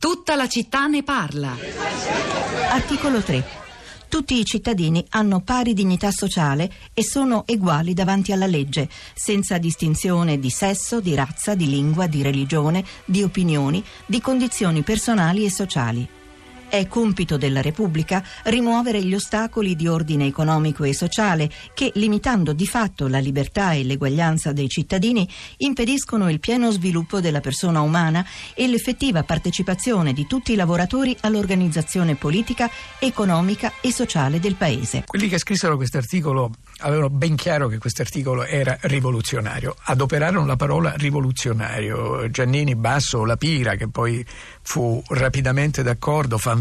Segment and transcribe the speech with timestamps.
[0.00, 1.54] Tutta la città ne parla.
[2.70, 3.44] Articolo 3.
[4.08, 10.38] Tutti i cittadini hanno pari dignità sociale e sono uguali davanti alla legge, senza distinzione
[10.38, 16.08] di sesso, di razza, di lingua, di religione, di opinioni, di condizioni personali e sociali.
[16.70, 22.64] È compito della Repubblica rimuovere gli ostacoli di ordine economico e sociale che, limitando di
[22.64, 28.68] fatto la libertà e l'eguaglianza dei cittadini, impediscono il pieno sviluppo della persona umana e
[28.68, 35.02] l'effettiva partecipazione di tutti i lavoratori all'organizzazione politica, economica e sociale del Paese.
[35.06, 39.74] Quelli che scrissero questo articolo avevano ben chiaro che questo articolo era rivoluzionario.
[39.86, 42.30] Adoperarono la parola rivoluzionario.
[42.30, 44.24] Giannini, Basso, La Pira, che poi
[44.62, 46.58] fu rapidamente d'accordo, Fanfani,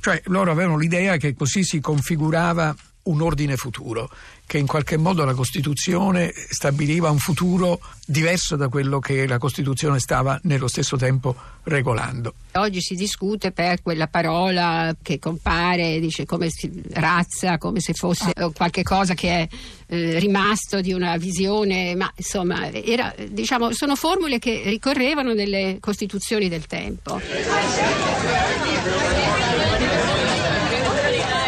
[0.00, 2.74] cioè loro avevano l'idea che così si configurava
[3.06, 4.10] un ordine futuro,
[4.46, 9.98] che in qualche modo la Costituzione stabiliva un futuro diverso da quello che la Costituzione
[9.98, 12.34] stava nello stesso tempo regolando.
[12.52, 18.30] Oggi si discute per quella parola che compare, dice come si, razza, come se fosse
[18.34, 18.50] ah.
[18.50, 19.48] qualche cosa che è
[19.88, 26.48] eh, rimasto di una visione, ma insomma era, diciamo, sono formule che ricorrevano nelle costituzioni
[26.48, 27.20] del tempo.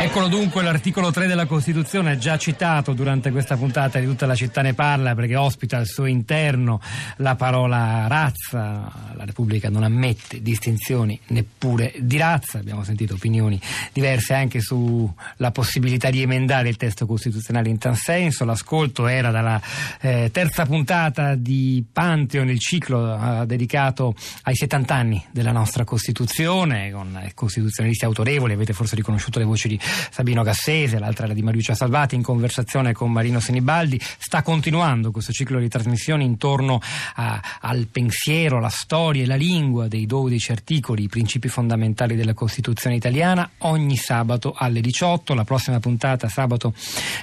[0.09, 4.63] Eccolo dunque l'articolo 3 della Costituzione, già citato durante questa puntata di tutta la città
[4.63, 6.81] ne parla perché ospita al suo interno
[7.17, 8.91] la parola razza.
[9.15, 12.57] La Repubblica non ammette distinzioni neppure di razza.
[12.59, 13.61] Abbiamo sentito opinioni
[13.93, 18.47] diverse anche sulla possibilità di emendare il testo costituzionale in tal senso.
[18.47, 19.61] L'ascolto era dalla
[20.01, 24.15] eh, terza puntata di Pantheon, il ciclo eh, dedicato
[24.45, 28.55] ai 70 anni della nostra Costituzione, con costituzionalisti autorevoli.
[28.55, 29.79] Avete forse riconosciuto le voci di
[30.11, 34.01] Sabino Cassese, l'altra era di Mariuccia Salvati, in conversazione con Marino Senibaldi.
[34.01, 36.81] Sta continuando questo ciclo di trasmissioni intorno
[37.15, 42.35] a, al pensiero, la storia e la lingua dei 12 articoli, i principi fondamentali della
[42.35, 45.35] Costituzione italiana, ogni sabato alle 18.
[45.35, 46.75] La prossima puntata, sabato,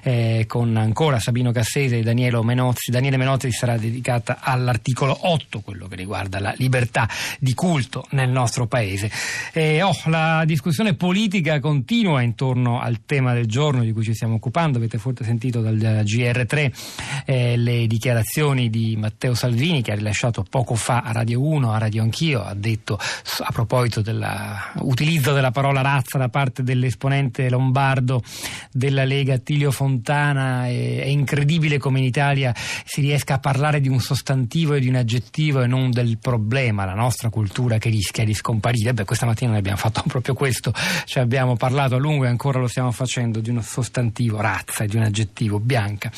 [0.03, 5.87] eh, con ancora Sabino Cassese e Daniele Menozzi, Daniele Menozzi sarà dedicata all'articolo 8, quello
[5.87, 7.07] che riguarda la libertà
[7.39, 9.11] di culto nel nostro paese.
[9.53, 14.13] Eh, oh, la discussione politica continua intorno intorno al tema del giorno di cui ci
[14.13, 14.77] stiamo occupando.
[14.77, 16.71] Avete forse sentito dal GR3
[17.25, 21.77] eh, le dichiarazioni di Matteo Salvini che ha rilasciato poco fa a Radio 1, a
[21.77, 22.97] Radio Anch'io, ha detto
[23.39, 28.23] a proposito dell'utilizzo della parola razza da parte dell'esponente lombardo
[28.71, 30.65] della Lega Tilio Fontana.
[30.65, 34.87] È, è incredibile come in Italia si riesca a parlare di un sostantivo e di
[34.87, 38.93] un aggettivo e non del problema, la nostra cultura che rischia di scomparire.
[38.93, 40.73] Beh, questa mattina noi abbiamo fatto proprio questo,
[41.05, 44.83] cioè abbiamo parlato a lungo e ancora ancora lo stiamo facendo, di uno sostantivo razza
[44.83, 46.11] e di un aggettivo bianca.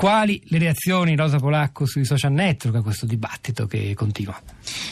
[0.00, 4.40] Quali le reazioni Rosa Polacco sui social network a questo dibattito che continua?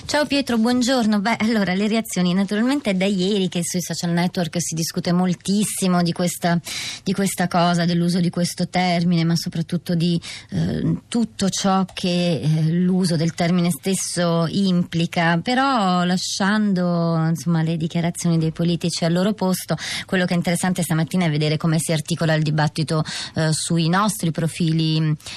[0.05, 1.21] Ciao Pietro, buongiorno.
[1.21, 6.03] Beh, allora le reazioni naturalmente è da ieri che sui social network si discute moltissimo
[6.03, 6.61] di questa,
[7.03, 10.21] di questa cosa, dell'uso di questo termine, ma soprattutto di
[10.51, 15.39] eh, tutto ciò che eh, l'uso del termine stesso implica.
[15.39, 21.25] Però lasciando insomma, le dichiarazioni dei politici al loro posto, quello che è interessante stamattina
[21.25, 23.03] è vedere come si articola il dibattito
[23.37, 24.97] eh, sui nostri profili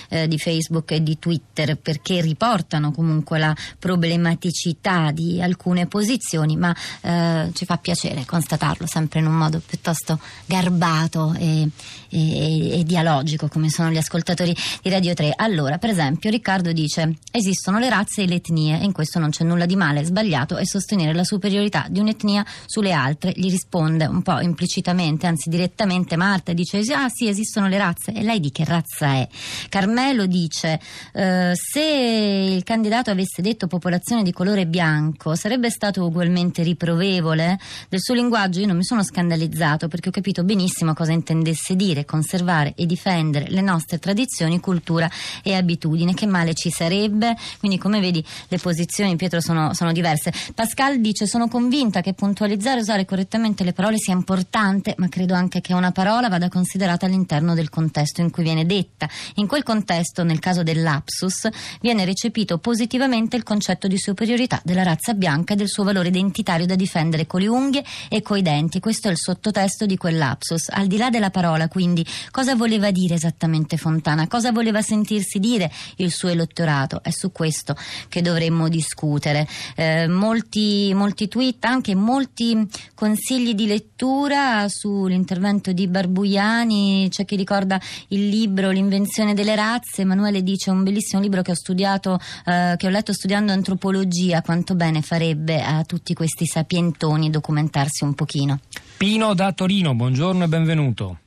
[0.10, 6.76] eh, di Facebook e di Twitter perché riportano comunque la problematicità di alcune posizioni, ma
[7.02, 11.70] eh, ci fa piacere constatarlo sempre in un modo piuttosto garbato e,
[12.10, 15.34] e, e dialogico come sono gli ascoltatori di Radio 3.
[15.36, 19.30] Allora, per esempio, Riccardo dice esistono le razze e le etnie e in questo non
[19.30, 23.34] c'è nulla di male, sbagliato è sostenere la superiorità di un'etnia sulle altre.
[23.36, 28.24] Gli risponde un po' implicitamente, anzi direttamente Marta dice ah sì esistono le razze e
[28.24, 29.28] lei di che razza è?
[29.70, 30.80] Carmelo dice
[31.14, 37.60] eh, se il candidato avesse detto popolazione di colore bianco sarebbe stato ugualmente riprovevole?
[37.90, 42.06] Del suo linguaggio io non mi sono scandalizzato perché ho capito benissimo cosa intendesse dire
[42.06, 45.10] conservare e difendere le nostre tradizioni, cultura
[45.44, 46.14] e abitudini.
[46.14, 47.36] Che male ci sarebbe?
[47.60, 50.34] Quindi come vedi le posizioni Pietro sono, sono diverse.
[50.54, 55.34] Pascal dice sono convinta che puntualizzare e usare correttamente le parole sia importante ma credo
[55.34, 59.64] anche che una parola vada considerata all'interno del contesto in cui viene detta in quel
[59.64, 61.48] contesto, nel caso dell'Apsus,
[61.80, 66.66] viene recepito positivamente il concetto di superiorità della razza bianca e del suo valore identitario
[66.66, 68.80] da difendere con le unghie e coi denti.
[68.80, 70.70] Questo è il sottotesto di quell'Apsus.
[70.70, 74.28] Al di là della parola, quindi, cosa voleva dire esattamente Fontana?
[74.28, 77.02] Cosa voleva sentirsi dire il suo elettorato?
[77.04, 77.76] È su questo
[78.10, 79.48] che dovremmo discutere.
[79.76, 87.80] Eh, molti, molti tweet, anche molti consigli di lettura sull'intervento di Barbuiani, c'è chi ricorda
[88.10, 90.02] il libro L'invenzione distinzione delle razze.
[90.02, 94.76] Emanuele dice un bellissimo libro che ho studiato, eh, che ho letto studiando antropologia, quanto
[94.76, 98.60] bene farebbe a tutti questi sapientoni documentarsi un pochino.
[98.98, 101.18] Pino da Torino, buongiorno e benvenuto.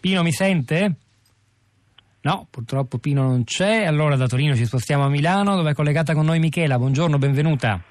[0.00, 0.94] Pino mi sente?
[2.22, 3.84] No, purtroppo Pino non c'è.
[3.84, 6.78] Allora da Torino ci spostiamo a Milano dove è collegata con noi Michela.
[6.78, 7.82] Buongiorno, benvenuta.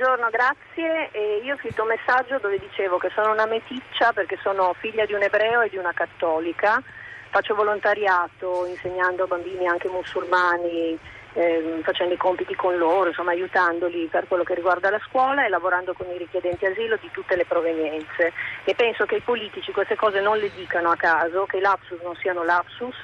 [0.00, 1.10] Buongiorno, grazie.
[1.12, 5.04] E io ho scritto un messaggio dove dicevo che sono una meticcia perché sono figlia
[5.04, 6.82] di un ebreo e di una cattolica.
[7.28, 10.98] Faccio volontariato insegnando a bambini anche musulmani,
[11.34, 15.50] eh, facendo i compiti con loro, insomma aiutandoli per quello che riguarda la scuola e
[15.50, 18.32] lavorando con i richiedenti asilo di tutte le provenienze.
[18.64, 22.00] E penso che i politici queste cose non le dicano a caso, che i lapsus
[22.00, 22.96] non siano lapsus,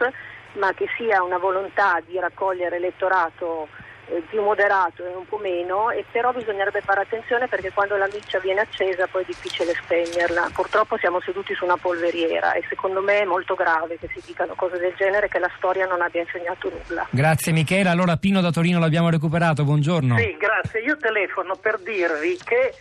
[0.52, 3.68] ma che sia una volontà di raccogliere elettorato
[4.08, 8.08] eh, più moderato e un po' meno, e però bisognerebbe fare attenzione perché quando la
[8.12, 10.50] miccia viene accesa poi è difficile spegnerla.
[10.52, 14.54] Purtroppo siamo seduti su una polveriera e secondo me è molto grave che si dicano
[14.54, 17.06] cose del genere che la storia non abbia insegnato nulla.
[17.10, 20.16] Grazie Michela, allora Pino da Torino l'abbiamo recuperato, buongiorno.
[20.16, 20.80] Sì, grazie.
[20.80, 22.74] Io telefono per dirvi che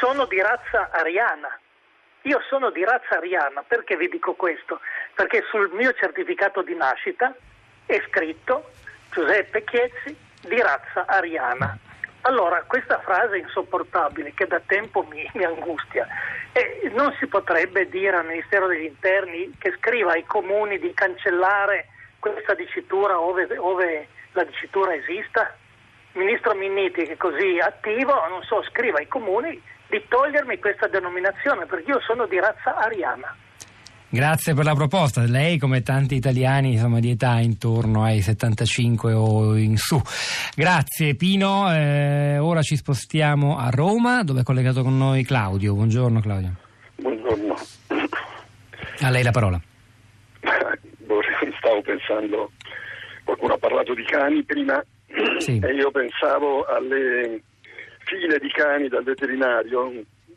[0.00, 1.58] sono di razza ariana.
[2.22, 4.80] Io sono di razza ariana, perché vi dico questo?
[5.14, 7.34] Perché sul mio certificato di nascita
[7.86, 8.70] è scritto
[9.12, 11.76] Giuseppe Chiezzi di razza ariana.
[12.22, 16.06] Allora, questa frase insopportabile che da tempo mi, mi angustia,
[16.52, 21.88] e non si potrebbe dire al Ministero degli Interni che scriva ai comuni di cancellare
[22.18, 25.54] questa dicitura ove, ove la dicitura esista?
[26.12, 31.66] Ministro Minniti, che è così attivo, non so, scriva ai comuni di togliermi questa denominazione
[31.66, 33.36] perché io sono di razza ariana.
[34.14, 35.24] Grazie per la proposta.
[35.26, 40.00] Lei, come tanti italiani, insomma, di età intorno ai 75 o in su.
[40.54, 41.68] Grazie Pino.
[41.74, 45.74] Eh, ora ci spostiamo a Roma, dove è collegato con noi Claudio.
[45.74, 46.54] Buongiorno Claudio.
[46.94, 47.56] Buongiorno.
[49.00, 49.60] A lei la parola.
[51.58, 52.52] Stavo pensando,
[53.24, 54.80] qualcuno ha parlato di cani prima
[55.38, 55.58] Sì.
[55.60, 57.42] e io pensavo alle
[58.04, 59.90] file di cani dal veterinario,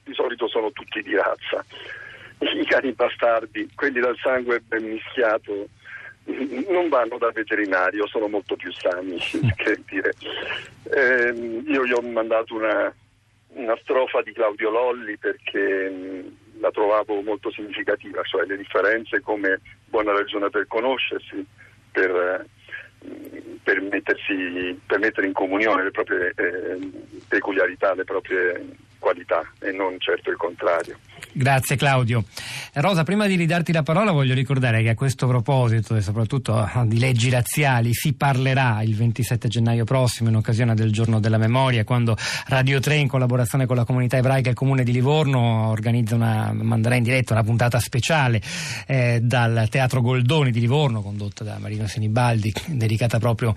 [0.03, 1.63] di solito sono tutti di razza.
[2.39, 5.67] I cani bastardi, quelli dal sangue ben mischiato,
[6.69, 9.17] non vanno dal veterinario, sono molto più sani.
[9.55, 10.13] che dire.
[10.91, 12.93] Ehm, io gli ho mandato una,
[13.49, 19.61] una strofa di Claudio Lolli perché mh, la trovavo molto significativa, cioè le differenze come
[19.85, 21.45] buona ragione per conoscersi,
[21.91, 26.91] per, eh, per, mettersi, per mettere in comunione le proprie eh,
[27.27, 28.65] peculiarità, le proprie
[28.99, 30.97] qualità e non certo il contrario.
[31.37, 32.23] Grazie Claudio.
[32.73, 36.97] Rosa, prima di ridarti la parola voglio ricordare che a questo proposito e soprattutto di
[36.97, 42.17] leggi razziali si parlerà il 27 gennaio prossimo in occasione del giorno della memoria quando
[42.47, 46.51] Radio 3 in collaborazione con la comunità ebraica e il comune di Livorno organizza una,
[46.53, 48.41] manderà in diretta una puntata speciale
[48.87, 53.53] eh, dal Teatro Goldoni di Livorno condotta da Marino Senibaldi dedicata proprio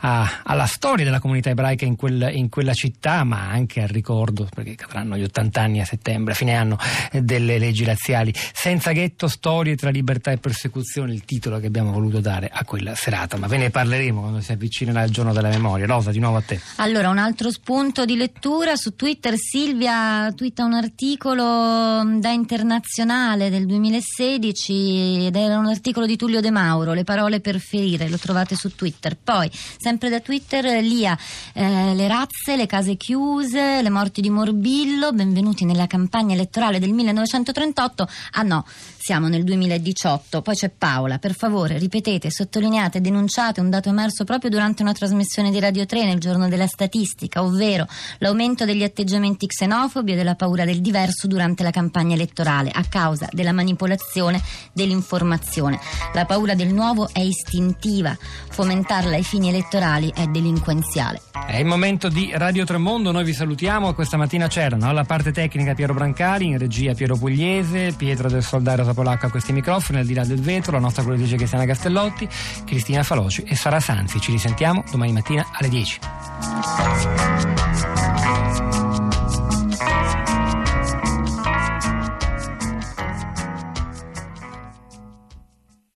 [0.00, 4.48] a, alla storia della comunità ebraica in, quel, in quella città ma anche al ricordo
[4.54, 6.78] perché cadranno gli 80 anni a settembre, a fine anno
[7.12, 8.32] delle leggi razziali.
[8.34, 12.94] Senza ghetto, storie tra libertà e persecuzione, il titolo che abbiamo voluto dare a quella
[12.94, 15.86] serata, ma ve ne parleremo quando si avvicinerà il giorno della memoria.
[15.86, 16.60] Rosa, di nuovo a te.
[16.76, 23.50] Allora, un altro spunto di lettura su Twitter, Silvia twitta un articolo mm, da internazionale
[23.50, 28.18] del 2016 ed era un articolo di Tullio De Mauro, Le parole per ferire, lo
[28.18, 29.16] trovate su Twitter.
[29.16, 31.16] Poi, sempre da Twitter, Lia,
[31.52, 34.30] eh, le razze, le case chiuse, le morti di
[34.74, 38.08] Morbillo, benvenuti nella campagna elettorale del 1938.
[38.32, 38.66] Ah no,
[39.04, 40.40] siamo nel 2018.
[40.40, 45.50] Poi c'è Paola, per favore ripetete, sottolineate, denunciate un dato emerso proprio durante una trasmissione
[45.50, 47.86] di Radio 3 nel giorno della statistica, ovvero
[48.20, 53.28] l'aumento degli atteggiamenti xenofobi e della paura del diverso durante la campagna elettorale a causa
[53.30, 54.40] della manipolazione
[54.72, 55.78] dell'informazione.
[56.14, 61.20] La paura del nuovo è istintiva, fomentarla ai fini elettorali è delinquenziale.
[61.46, 63.92] È il momento di Radio Tremondo, noi vi salutiamo.
[63.92, 68.82] Questa mattina c'erano alla parte tecnica Piero Brancali, in regia Piero Pugliese, Pietro del Soldare
[68.94, 72.28] Rosa Polacco a questi microfoni, al di là del vetro, la nostra curatrice Cristiana Castellotti,
[72.64, 74.20] Cristina Faloci e Sara Sanzi.
[74.20, 75.98] Ci risentiamo domani mattina alle 10.